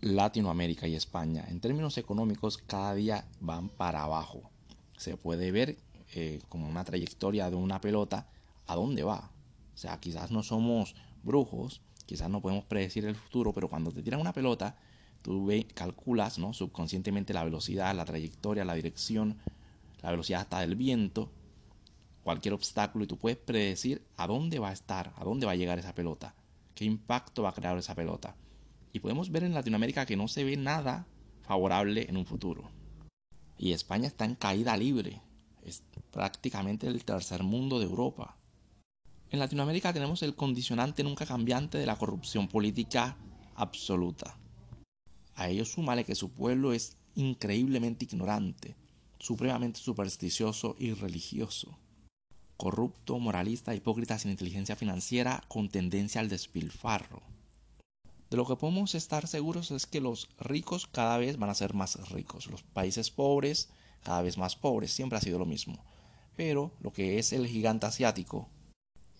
[0.00, 4.50] Latinoamérica y España en términos económicos cada día van para abajo.
[4.96, 5.78] Se puede ver
[6.14, 8.28] eh, como una trayectoria de una pelota
[8.66, 9.30] a dónde va.
[9.74, 14.02] O sea, quizás no somos brujos, quizás no podemos predecir el futuro, pero cuando te
[14.02, 14.76] tiran una pelota,
[15.22, 16.52] tú calculas ¿no?
[16.52, 19.38] subconscientemente la velocidad, la trayectoria, la dirección,
[20.02, 21.30] la velocidad hasta del viento,
[22.22, 25.56] cualquier obstáculo y tú puedes predecir a dónde va a estar, a dónde va a
[25.56, 26.34] llegar esa pelota,
[26.74, 28.36] qué impacto va a crear esa pelota.
[28.96, 31.06] Y podemos ver en Latinoamérica que no se ve nada
[31.42, 32.70] favorable en un futuro.
[33.58, 35.20] Y España está en caída libre.
[35.62, 38.38] Es prácticamente el tercer mundo de Europa.
[39.28, 43.18] En Latinoamérica tenemos el condicionante nunca cambiante de la corrupción política
[43.54, 44.38] absoluta.
[45.34, 48.76] A ello súmale que su pueblo es increíblemente ignorante,
[49.18, 51.78] supremamente supersticioso y religioso.
[52.56, 57.35] Corrupto, moralista, hipócrita sin inteligencia financiera, con tendencia al despilfarro.
[58.36, 62.10] Lo que podemos estar seguros es que los ricos cada vez van a ser más
[62.10, 63.70] ricos, los países pobres
[64.04, 65.82] cada vez más pobres, siempre ha sido lo mismo.
[66.36, 68.50] Pero lo que es el gigante asiático,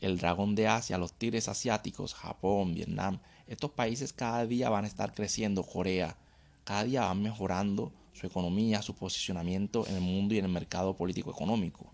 [0.00, 4.88] el dragón de Asia, los tigres asiáticos, Japón, Vietnam, estos países cada día van a
[4.88, 6.16] estar creciendo, Corea,
[6.64, 10.96] cada día van mejorando su economía, su posicionamiento en el mundo y en el mercado
[10.96, 11.92] político económico.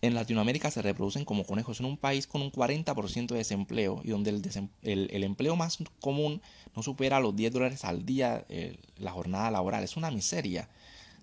[0.00, 4.10] En Latinoamérica se reproducen como conejos en un país con un 40% de desempleo y
[4.10, 4.30] donde
[4.82, 6.40] el, empleo más común
[6.76, 8.46] no supera los 10 dólares al día
[8.96, 9.82] la jornada laboral.
[9.82, 10.68] Es una miseria.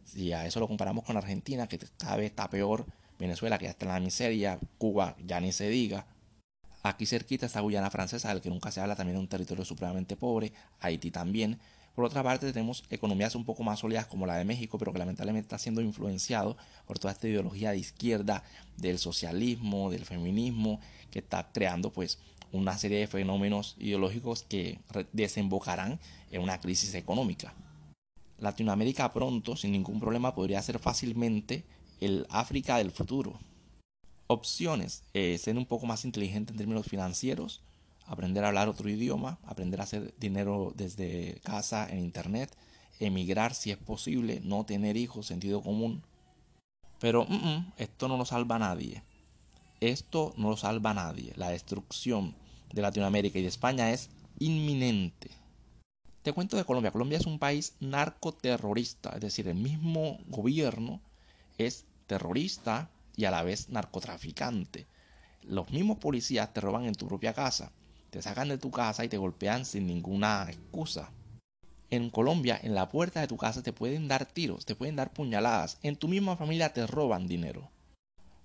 [0.04, 2.86] Si a eso lo comparamos con Argentina, que cada vez está peor,
[3.18, 6.06] Venezuela, que ya está en la miseria, Cuba, ya ni se diga.
[6.84, 10.16] Aquí cerquita está Guyana Francesa, del que nunca se habla, también de un territorio supremamente
[10.16, 11.60] pobre, Haití también.
[11.96, 15.00] Por otra parte, tenemos economías un poco más sólidas como la de México, pero que
[15.00, 18.44] lamentablemente está siendo influenciado por toda esta ideología de izquierda,
[18.76, 22.20] del socialismo, del feminismo, que está creando pues
[22.52, 24.80] una serie de fenómenos ideológicos que
[25.14, 26.00] desembocarán
[26.32, 27.54] en una crisis económica.
[28.40, 31.64] Latinoamérica pronto, sin ningún problema, podría ser fácilmente
[32.02, 33.40] el África del futuro.
[34.28, 37.62] Opciones, eh, ser un poco más inteligente en términos financieros,
[38.06, 42.56] aprender a hablar otro idioma, aprender a hacer dinero desde casa, en internet,
[43.00, 46.04] emigrar si es posible, no tener hijos, sentido común.
[47.00, 47.28] Pero
[47.78, 49.04] esto no lo salva a nadie.
[49.82, 51.34] Esto no lo salva a nadie.
[51.36, 52.36] La destrucción
[52.74, 55.30] de Latinoamérica y de España es inminente.
[56.24, 56.92] Te cuento de Colombia.
[56.92, 61.02] Colombia es un país narcoterrorista, es decir, el mismo gobierno
[61.58, 64.88] es terrorista y a la vez narcotraficante.
[65.44, 67.72] Los mismos policías te roban en tu propia casa,
[68.16, 71.12] te sacan de tu casa y te golpean sin ninguna excusa.
[71.90, 75.12] En Colombia, en la puerta de tu casa te pueden dar tiros, te pueden dar
[75.12, 77.70] puñaladas, en tu misma familia te roban dinero.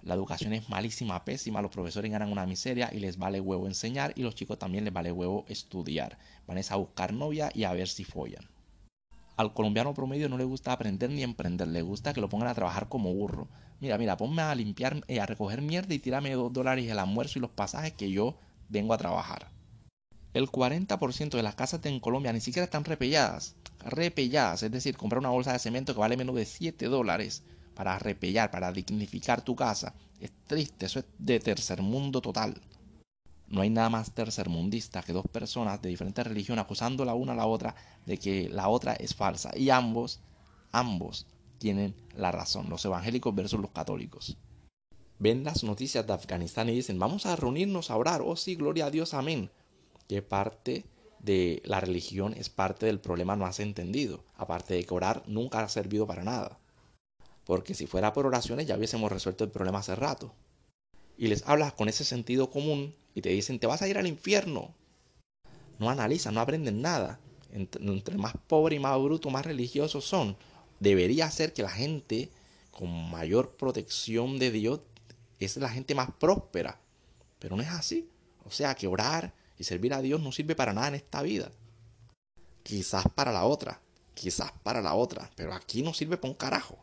[0.02, 4.12] La educación es malísima, pésima, los profesores ganan una miseria y les vale huevo enseñar
[4.16, 6.18] y los chicos también les vale huevo estudiar.
[6.48, 8.48] Van a buscar novia y a ver si follan.
[9.36, 12.54] Al colombiano promedio no le gusta aprender ni emprender, le gusta que lo pongan a
[12.56, 13.46] trabajar como burro.
[13.78, 17.38] Mira, mira, ponme a limpiar, eh, a recoger mierda y tírame dos dólares el almuerzo
[17.38, 18.36] y los pasajes que yo
[18.68, 19.59] vengo a trabajar.
[20.32, 23.56] El 40% de las casas en Colombia ni siquiera están repelladas.
[23.80, 27.42] Repelladas, es decir, comprar una bolsa de cemento que vale menos de 7 dólares
[27.74, 29.94] para repellar, para dignificar tu casa.
[30.20, 32.60] Es triste, eso es de tercer mundo total.
[33.48, 37.36] No hay nada más tercermundista que dos personas de diferentes religiones acusando la una a
[37.36, 37.74] la otra
[38.06, 39.50] de que la otra es falsa.
[39.56, 40.20] Y ambos,
[40.70, 41.26] ambos
[41.58, 44.36] tienen la razón, los evangélicos versus los católicos.
[45.18, 48.22] Ven las noticias de Afganistán y dicen, vamos a reunirnos a orar.
[48.24, 49.50] Oh sí, gloria a Dios, amén.
[50.10, 50.84] Que parte
[51.20, 54.24] de la religión es parte del problema no has entendido.
[54.34, 56.58] Aparte de que orar nunca ha servido para nada.
[57.44, 60.34] Porque si fuera por oraciones ya hubiésemos resuelto el problema hace rato.
[61.16, 64.08] Y les hablas con ese sentido común y te dicen, te vas a ir al
[64.08, 64.74] infierno.
[65.78, 67.20] No analizan, no aprenden nada.
[67.52, 70.36] Entre, más pobre y más bruto, más religiosos son.
[70.80, 72.30] Debería ser que la gente
[72.72, 74.80] con mayor protección de Dios
[75.38, 76.80] es la gente más próspera.
[77.38, 78.08] Pero no es así.
[78.44, 81.52] O sea que orar y servir a Dios no sirve para nada en esta vida.
[82.62, 83.78] Quizás para la otra,
[84.14, 86.78] quizás para la otra, pero aquí no sirve para un carajo.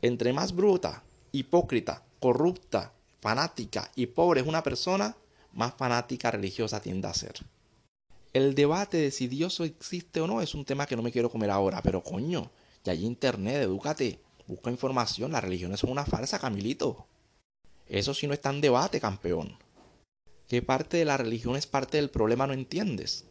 [0.00, 1.02] Entre más bruta,
[1.32, 5.16] hipócrita, corrupta, fanática y pobre es una persona,
[5.52, 7.34] más fanática religiosa tiende a ser.
[8.32, 11.30] El debate de si Dios existe o no es un tema que no me quiero
[11.30, 12.52] comer ahora, pero coño,
[12.84, 17.06] ya hay internet, edúcate, busca información, las religiones son una farsa, Camilito.
[17.88, 19.58] Eso sí no está en debate, campeón.
[20.48, 23.26] ¿Qué parte de la religión es parte del problema no entiendes?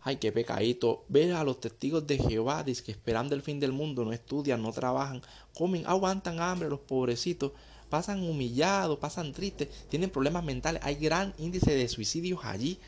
[0.00, 1.04] Ay, qué pecadito.
[1.08, 4.72] Ve a los testigos de Jehová, que esperando el fin del mundo, no estudian, no
[4.72, 5.20] trabajan,
[5.52, 7.52] comen, aguantan hambre los pobrecitos,
[7.90, 10.80] pasan humillados, pasan tristes, tienen problemas mentales.
[10.84, 12.78] Hay gran índice de suicidios allí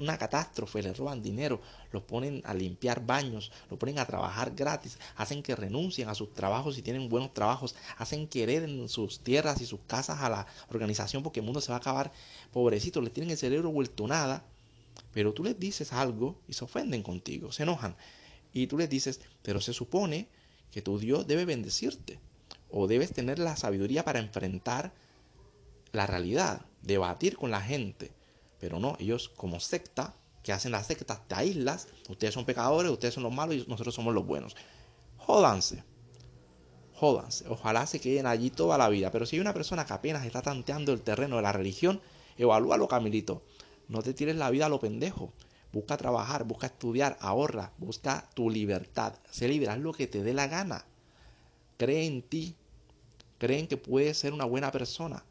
[0.00, 1.60] una catástrofe, les roban dinero,
[1.92, 6.34] los ponen a limpiar baños, los ponen a trabajar gratis, hacen que renuncien a sus
[6.34, 10.46] trabajos si tienen buenos trabajos, hacen que hereden sus tierras y sus casas a la
[10.70, 12.12] organización porque el mundo se va a acabar.
[12.52, 14.44] Pobrecitos, les tienen el cerebro vuelto nada,
[15.12, 17.96] pero tú les dices algo y se ofenden contigo, se enojan.
[18.52, 20.26] Y tú les dices, pero se supone
[20.72, 22.18] que tu Dios debe bendecirte
[22.70, 24.92] o debes tener la sabiduría para enfrentar
[25.92, 28.12] la realidad, debatir con la gente.
[28.60, 33.14] Pero no, ellos como secta, que hacen las sectas, te aíslas, ustedes son pecadores, ustedes
[33.14, 34.56] son los malos y nosotros somos los buenos.
[35.18, 35.84] Jódanse,
[36.94, 39.10] jódanse, ojalá se queden allí toda la vida.
[39.10, 42.00] Pero si hay una persona que apenas está tanteando el terreno de la religión,
[42.36, 43.42] evalúalo, Camilito.
[43.88, 45.32] No te tires la vida a lo pendejo.
[45.72, 49.14] Busca trabajar, busca estudiar, ahorra, busca tu libertad.
[49.30, 50.86] Sé libre, lo que te dé la gana.
[51.78, 52.54] Cree en ti.
[53.38, 55.24] Creen que puedes ser una buena persona.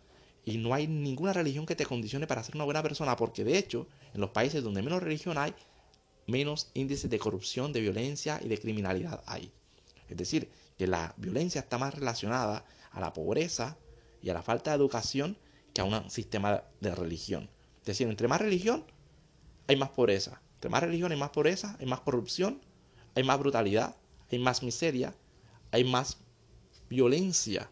[0.44, 3.58] Y no hay ninguna religión que te condicione para ser una buena persona, porque de
[3.58, 5.54] hecho, en los países donde menos religión hay,
[6.26, 9.52] menos índices de corrupción, de violencia y de criminalidad hay.
[10.10, 13.78] Es decir, que la violencia está más relacionada a la pobreza
[14.22, 15.38] y a la falta de educación
[15.74, 17.50] que a un sistema de religión.
[17.82, 18.86] Es decir, entre más religión,
[19.68, 20.42] hay más pobreza.
[20.56, 22.62] Entre más religión hay más pobreza, hay más corrupción,
[23.16, 23.96] hay más brutalidad,
[24.32, 25.14] hay más miseria,
[25.72, 26.18] hay más
[26.90, 27.70] violencia.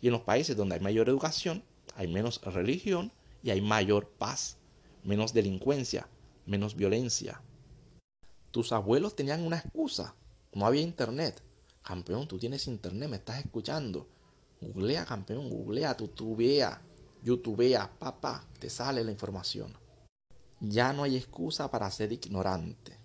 [0.00, 1.62] Y en los países donde hay mayor educación,
[1.94, 3.12] hay menos religión
[3.42, 4.58] y hay mayor paz,
[5.02, 6.08] menos delincuencia,
[6.46, 7.40] menos violencia.
[8.50, 10.14] Tus abuelos tenían una excusa,
[10.52, 11.42] no había internet.
[11.82, 14.08] Campeón, tú tienes internet, me estás escuchando.
[14.60, 16.80] Googlea, campeón, googlea, tutubea,
[17.22, 19.76] youtubea, papá, te sale la información.
[20.60, 23.03] Ya no hay excusa para ser ignorante.